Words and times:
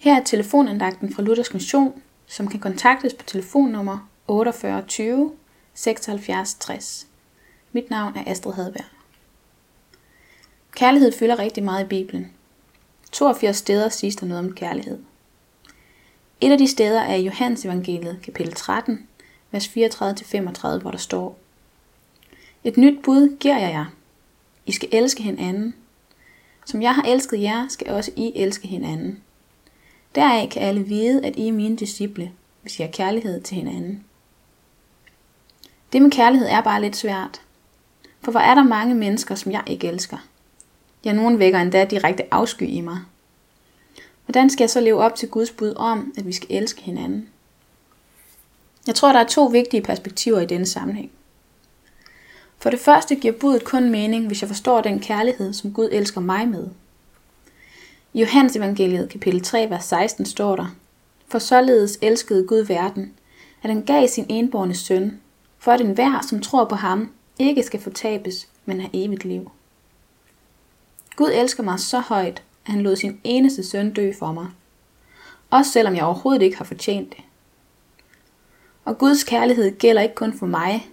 Her 0.00 0.20
er 0.20 0.24
telefonandagten 0.24 1.14
fra 1.14 1.22
Luthers 1.22 1.54
Mission, 1.54 2.02
som 2.26 2.48
kan 2.48 2.60
kontaktes 2.60 3.14
på 3.14 3.24
telefonnummer 3.24 4.08
48 4.28 4.82
20 4.82 5.32
76 5.74 6.54
60. 6.54 7.06
Mit 7.72 7.90
navn 7.90 8.16
er 8.16 8.22
Astrid 8.26 8.52
Hadberg. 8.52 8.84
Kærlighed 10.72 11.12
fylder 11.12 11.38
rigtig 11.38 11.64
meget 11.64 11.84
i 11.84 11.88
Bibelen. 11.88 12.32
82 13.12 13.56
steder 13.56 13.88
siges 13.88 14.16
der 14.16 14.26
noget 14.26 14.44
om 14.44 14.54
kærlighed. 14.54 14.98
Et 16.40 16.52
af 16.52 16.58
de 16.58 16.68
steder 16.68 17.00
er 17.00 17.14
i 17.14 17.24
Johannes 17.24 17.64
evangeliet, 17.64 18.20
kapitel 18.22 18.52
13, 18.52 19.08
vers 19.50 19.68
34-35, 19.68 20.80
hvor 20.80 20.90
der 20.90 20.98
står, 20.98 21.38
Et 22.64 22.76
nyt 22.76 23.02
bud 23.02 23.36
giver 23.40 23.58
jeg 23.58 23.70
jer. 23.70 23.86
I 24.66 24.72
skal 24.72 24.88
elske 24.92 25.22
hinanden. 25.22 25.74
Som 26.64 26.82
jeg 26.82 26.94
har 26.94 27.02
elsket 27.02 27.42
jer, 27.42 27.68
skal 27.68 27.90
også 27.90 28.10
I 28.16 28.32
elske 28.34 28.68
hinanden. 28.68 29.22
Deraf 30.14 30.48
kan 30.48 30.62
alle 30.62 30.82
vide, 30.82 31.26
at 31.26 31.36
I 31.36 31.48
er 31.48 31.52
mine 31.52 31.76
disciple, 31.76 32.32
hvis 32.62 32.78
I 32.78 32.82
har 32.82 32.90
kærlighed 32.90 33.40
til 33.40 33.56
hinanden. 33.56 34.04
Det 35.92 36.02
med 36.02 36.10
kærlighed 36.10 36.48
er 36.48 36.60
bare 36.60 36.80
lidt 36.80 36.96
svært. 36.96 37.40
For 38.22 38.30
hvor 38.30 38.40
er 38.40 38.54
der 38.54 38.62
mange 38.62 38.94
mennesker, 38.94 39.34
som 39.34 39.52
jeg 39.52 39.62
ikke 39.66 39.88
elsker? 39.88 40.16
Ja, 41.04 41.12
nogen 41.12 41.38
vækker 41.38 41.58
endda 41.58 41.84
direkte 41.84 42.34
afsky 42.34 42.62
i 42.62 42.80
mig. 42.80 42.98
Hvordan 44.26 44.50
skal 44.50 44.62
jeg 44.64 44.70
så 44.70 44.80
leve 44.80 45.00
op 45.00 45.14
til 45.14 45.28
Guds 45.28 45.50
bud 45.50 45.74
om, 45.76 46.12
at 46.16 46.26
vi 46.26 46.32
skal 46.32 46.48
elske 46.50 46.82
hinanden? 46.82 47.28
Jeg 48.86 48.94
tror, 48.94 49.12
der 49.12 49.20
er 49.20 49.26
to 49.26 49.44
vigtige 49.44 49.82
perspektiver 49.82 50.40
i 50.40 50.46
denne 50.46 50.66
sammenhæng. 50.66 51.10
For 52.58 52.70
det 52.70 52.80
første 52.80 53.14
giver 53.16 53.34
budet 53.34 53.64
kun 53.64 53.90
mening, 53.90 54.26
hvis 54.26 54.42
jeg 54.42 54.48
forstår 54.48 54.80
den 54.80 55.00
kærlighed, 55.00 55.52
som 55.52 55.72
Gud 55.72 55.88
elsker 55.92 56.20
mig 56.20 56.48
med. 56.48 56.68
I 58.12 58.20
Johannes 58.20 58.56
evangeliet 58.56 59.08
kapitel 59.08 59.40
3, 59.40 59.70
vers 59.70 59.84
16 59.84 60.26
står 60.26 60.56
der, 60.56 60.66
For 61.28 61.38
således 61.38 61.98
elskede 62.02 62.46
Gud 62.46 62.64
verden, 62.64 63.14
at 63.62 63.70
han 63.70 63.82
gav 63.82 64.08
sin 64.08 64.26
enborne 64.28 64.74
søn, 64.74 65.20
for 65.58 65.72
at 65.72 65.80
enhver, 65.80 66.20
som 66.28 66.40
tror 66.40 66.64
på 66.64 66.74
ham, 66.74 67.12
ikke 67.38 67.62
skal 67.62 67.80
fortabes, 67.80 68.48
men 68.64 68.80
have 68.80 68.90
evigt 68.92 69.24
liv. 69.24 69.50
Gud 71.16 71.30
elsker 71.34 71.62
mig 71.62 71.80
så 71.80 72.00
højt, 72.00 72.42
at 72.66 72.72
han 72.72 72.82
lod 72.82 72.96
sin 72.96 73.20
eneste 73.24 73.64
søn 73.64 73.92
dø 73.92 74.12
for 74.18 74.32
mig. 74.32 74.46
Også 75.50 75.72
selvom 75.72 75.94
jeg 75.96 76.04
overhovedet 76.04 76.42
ikke 76.42 76.56
har 76.56 76.64
fortjent 76.64 77.10
det. 77.10 77.24
Og 78.84 78.98
Guds 78.98 79.24
kærlighed 79.24 79.78
gælder 79.78 80.02
ikke 80.02 80.14
kun 80.14 80.38
for 80.38 80.46
mig, 80.46 80.90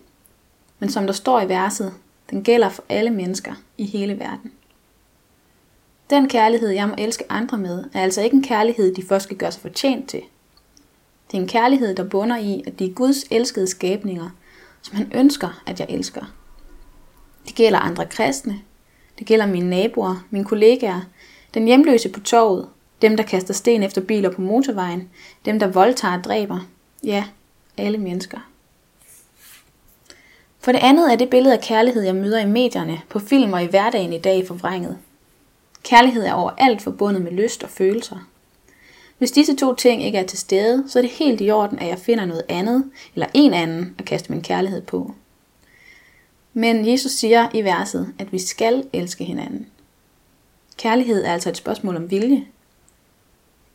men 0.79 0.89
som 0.89 1.05
der 1.05 1.13
står 1.13 1.41
i 1.41 1.49
verset, 1.49 1.93
den 2.29 2.43
gælder 2.43 2.69
for 2.69 2.83
alle 2.89 3.09
mennesker 3.09 3.53
i 3.77 3.85
hele 3.85 4.19
verden. 4.19 4.51
Den 6.09 6.29
kærlighed, 6.29 6.69
jeg 6.69 6.87
må 6.87 6.95
elske 6.97 7.31
andre 7.31 7.57
med, 7.57 7.83
er 7.93 8.01
altså 8.01 8.21
ikke 8.21 8.35
en 8.35 8.43
kærlighed, 8.43 8.95
de 8.95 9.03
først 9.03 9.23
skal 9.23 9.37
gøre 9.37 9.51
sig 9.51 9.61
fortjent 9.61 10.09
til. 10.09 10.21
Det 11.31 11.37
er 11.37 11.41
en 11.41 11.47
kærlighed, 11.47 11.95
der 11.95 12.09
bunder 12.09 12.37
i, 12.37 12.63
at 12.67 12.79
de 12.79 12.85
er 12.85 12.93
Guds 12.93 13.23
elskede 13.31 13.67
skabninger, 13.67 14.29
som 14.81 14.97
han 14.97 15.11
ønsker, 15.15 15.61
at 15.65 15.79
jeg 15.79 15.87
elsker. 15.89 16.25
Det 17.47 17.55
gælder 17.55 17.79
andre 17.79 18.05
kristne, 18.05 18.59
det 19.19 19.27
gælder 19.27 19.45
mine 19.45 19.69
naboer, 19.69 20.25
mine 20.29 20.45
kollegaer, 20.45 21.01
den 21.53 21.65
hjemløse 21.65 22.09
på 22.09 22.19
torvet, 22.19 22.69
dem 23.01 23.17
der 23.17 23.23
kaster 23.23 23.53
sten 23.53 23.83
efter 23.83 24.01
biler 24.01 24.29
på 24.29 24.41
motorvejen, 24.41 25.09
dem 25.45 25.59
der 25.59 25.67
voldtager 25.67 26.17
og 26.17 26.23
dræber, 26.23 26.59
ja, 27.03 27.25
alle 27.77 27.97
mennesker. 27.97 28.37
For 30.59 30.71
det 30.71 30.79
andet 30.79 31.11
er 31.11 31.15
det 31.15 31.29
billede 31.29 31.55
af 31.55 31.61
kærlighed, 31.61 32.03
jeg 32.03 32.15
møder 32.15 32.39
i 32.39 32.45
medierne, 32.45 33.01
på 33.09 33.19
film 33.19 33.53
og 33.53 33.63
i 33.63 33.67
hverdagen 33.67 34.13
i 34.13 34.19
dag 34.19 34.47
forvrænget. 34.47 34.97
Kærlighed 35.87 36.23
er 36.23 36.33
overalt 36.33 36.81
forbundet 36.81 37.21
med 37.21 37.31
lyst 37.31 37.63
og 37.63 37.69
følelser. 37.69 38.27
Hvis 39.17 39.31
disse 39.31 39.55
to 39.55 39.75
ting 39.75 40.03
ikke 40.03 40.17
er 40.17 40.25
til 40.25 40.37
stede, 40.37 40.83
så 40.87 40.99
er 40.99 41.03
det 41.03 41.11
helt 41.11 41.41
i 41.41 41.51
orden, 41.51 41.79
at 41.79 41.87
jeg 41.87 41.99
finder 41.99 42.25
noget 42.25 42.43
andet, 42.49 42.91
eller 43.13 43.27
en 43.33 43.53
anden, 43.53 43.95
at 43.99 44.05
kaste 44.05 44.31
min 44.31 44.41
kærlighed 44.41 44.81
på. 44.81 45.13
Men 46.53 46.91
Jesus 46.91 47.11
siger 47.11 47.49
i 47.53 47.61
verset, 47.61 48.13
at 48.19 48.31
vi 48.31 48.39
skal 48.39 48.87
elske 48.93 49.23
hinanden. 49.23 49.67
Kærlighed 50.77 51.23
er 51.23 51.33
altså 51.33 51.49
et 51.49 51.57
spørgsmål 51.57 51.95
om 51.95 52.11
vilje. 52.11 52.45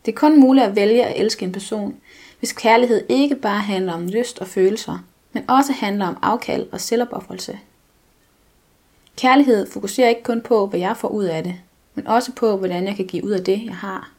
Det 0.07 0.13
er 0.13 0.17
kun 0.17 0.41
muligt 0.41 0.67
at 0.67 0.77
vælge 0.77 1.05
at 1.05 1.21
elske 1.21 1.45
en 1.45 1.53
person, 1.53 1.97
hvis 2.39 2.53
kærlighed 2.53 3.05
ikke 3.09 3.37
bare 3.37 3.61
handler 3.61 3.93
om 3.93 4.07
lyst 4.07 4.39
og 4.39 4.47
følelser, 4.47 4.99
men 5.33 5.51
også 5.51 5.73
handler 5.73 6.07
om 6.07 6.19
afkald 6.23 6.67
og 6.73 6.81
selvopoffrelse. 6.81 7.59
Kærlighed 9.17 9.71
fokuserer 9.71 10.09
ikke 10.09 10.23
kun 10.23 10.41
på, 10.41 10.67
hvad 10.67 10.81
jeg 10.81 10.97
får 10.97 11.09
ud 11.09 11.25
af 11.25 11.45
det, 11.45 11.55
men 11.95 12.07
også 12.07 12.33
på, 12.33 12.57
hvordan 12.57 12.87
jeg 12.87 12.97
kan 12.97 13.07
give 13.07 13.25
ud 13.25 13.31
af 13.31 13.45
det, 13.45 13.65
jeg 13.65 13.77
har. 13.77 14.11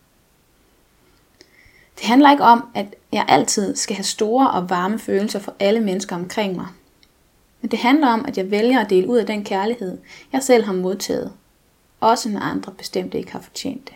Det 1.98 2.06
handler 2.06 2.32
ikke 2.32 2.44
om, 2.44 2.68
at 2.76 2.96
jeg 3.12 3.26
altid 3.28 3.76
skal 3.76 3.96
have 3.96 4.04
store 4.04 4.52
og 4.52 4.70
varme 4.70 5.00
følelser 5.00 5.40
for 5.40 5.54
alle 5.60 5.80
mennesker 5.80 6.16
omkring 6.16 6.56
mig. 6.56 6.68
Men 7.62 7.72
det 7.72 7.80
handler 7.80 8.08
om, 8.08 8.26
at 8.26 8.38
jeg 8.38 8.52
vælger 8.52 8.80
at 8.80 8.90
dele 8.90 9.08
ud 9.08 9.18
af 9.18 9.26
den 9.26 9.44
kærlighed, 9.44 9.98
jeg 10.34 10.44
selv 10.44 10.64
har 10.64 10.74
modtaget, 10.74 11.34
også 12.00 12.30
når 12.30 12.40
andre 12.40 12.72
bestemt 12.72 13.14
ikke 13.14 13.32
har 13.32 13.40
fortjent 13.40 13.88
det. 13.88 13.96